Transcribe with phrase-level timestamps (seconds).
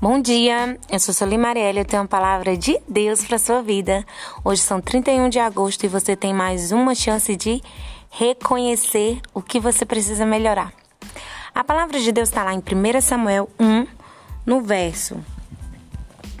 [0.00, 3.60] Bom dia, eu sou Soli Marielle e eu tenho uma palavra de Deus para sua
[3.60, 4.02] vida.
[4.42, 7.60] Hoje são 31 de agosto e você tem mais uma chance de
[8.08, 10.72] reconhecer o que você precisa melhorar.
[11.54, 13.86] A palavra de Deus está lá em 1 Samuel 1,
[14.46, 15.22] no verso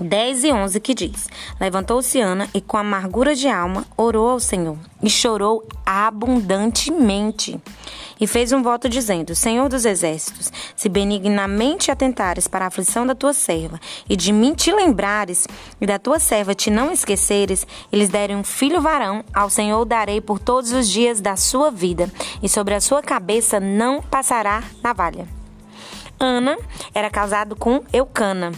[0.00, 1.28] 10 e 11 que diz:
[1.60, 7.60] Levantou-se Ana e com amargura de alma orou ao Senhor e chorou abundantemente.
[8.20, 13.14] E fez um voto dizendo: Senhor dos exércitos, se benignamente atentares para a aflição da
[13.14, 15.46] tua serva e de mim te lembrares
[15.80, 20.20] e da tua serva te não esqueceres, eles derem um filho varão, ao Senhor darei
[20.20, 22.10] por todos os dias da sua vida
[22.42, 25.26] e sobre a sua cabeça não passará navalha.
[26.18, 26.58] Ana
[26.94, 28.52] era casado com Eucana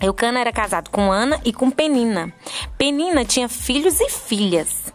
[0.00, 2.32] Eucana era casado com Ana e com Penina.
[2.78, 4.90] Penina tinha filhos e filhas.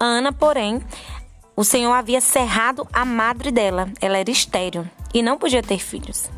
[0.00, 0.80] Ana, porém,
[1.56, 3.88] o Senhor havia cerrado a madre dela.
[4.00, 6.28] Ela era estéril e não podia ter filhos.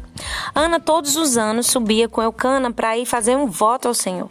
[0.55, 4.31] Ana todos os anos subia com Eucana para ir fazer um voto ao Senhor.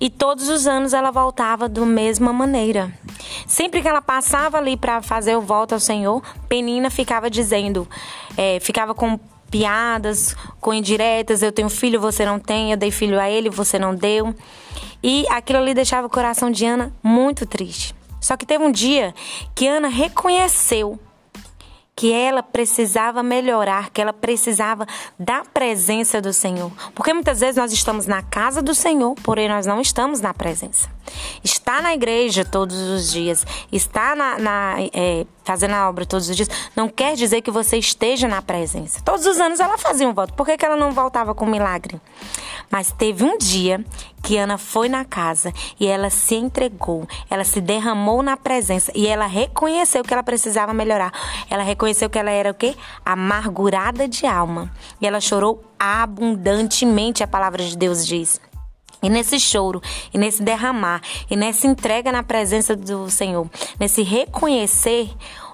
[0.00, 2.92] E todos os anos ela voltava da mesma maneira.
[3.46, 7.88] Sempre que ela passava ali para fazer o voto ao Senhor, Penina ficava dizendo,
[8.36, 9.18] é, ficava com
[9.50, 13.78] piadas, com indiretas, eu tenho filho, você não tem, eu dei filho a ele, você
[13.78, 14.34] não deu.
[15.02, 17.94] E aquilo ali deixava o coração de Ana muito triste.
[18.28, 19.14] Só que teve um dia
[19.54, 21.00] que Ana reconheceu
[21.96, 24.86] que ela precisava melhorar, que ela precisava
[25.18, 26.70] da presença do Senhor.
[26.94, 30.90] Porque muitas vezes nós estamos na casa do Senhor, porém nós não estamos na presença.
[31.42, 36.36] Está na igreja todos os dias, está na, na é, fazendo a obra todos os
[36.36, 39.00] dias, não quer dizer que você esteja na presença.
[39.02, 40.34] Todos os anos ela fazia um voto.
[40.34, 41.98] Por que, que ela não voltava com milagre?
[42.70, 43.84] Mas teve um dia
[44.22, 49.06] que Ana foi na casa e ela se entregou, ela se derramou na presença e
[49.06, 51.12] ela reconheceu que ela precisava melhorar.
[51.48, 52.76] Ela reconheceu que ela era o quê?
[53.04, 54.70] Amargurada de alma.
[55.00, 58.40] E ela chorou abundantemente, a palavra de Deus diz.
[59.00, 59.80] E nesse choro,
[60.12, 65.08] e nesse derramar, e nessa entrega na presença do Senhor, nesse reconhecer,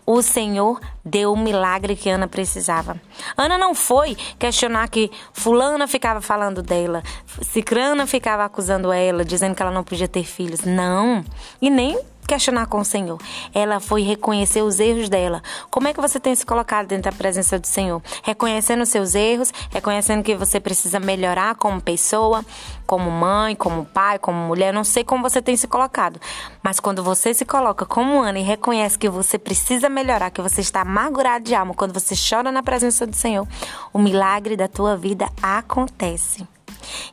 [0.07, 3.01] o Senhor deu o milagre que Ana precisava.
[3.37, 7.03] Ana não foi questionar que fulana ficava falando dela,
[7.43, 10.61] cicrana ficava acusando ela, dizendo que ela não podia ter filhos.
[10.61, 11.25] Não.
[11.61, 13.19] E nem questionar com o Senhor.
[13.55, 15.43] Ela foi reconhecer os erros dela.
[15.71, 18.03] Como é que você tem se colocado dentro da presença do Senhor?
[18.23, 22.45] Reconhecendo os seus erros, reconhecendo que você precisa melhorar como pessoa,
[22.87, 24.73] como mãe, como pai, como mulher.
[24.73, 26.21] Não sei como você tem se colocado,
[26.63, 30.61] mas quando você se coloca como Ana e reconhece que você precisa melhorar, que você
[30.61, 33.47] está amargurado de alma, quando você chora na presença do Senhor,
[33.93, 36.54] o milagre da tua vida acontece.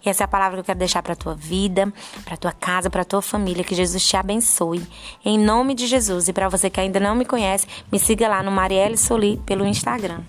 [0.06, 1.92] E essa é a palavra que eu quero deixar para tua vida,
[2.24, 3.64] para tua casa, para tua família.
[3.64, 4.86] Que Jesus te abençoe.
[5.24, 6.28] Em nome de Jesus.
[6.28, 9.66] E para você que ainda não me conhece, me siga lá no Marielle Soli pelo
[9.66, 10.22] Instagram.